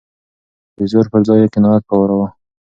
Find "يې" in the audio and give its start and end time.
1.43-1.51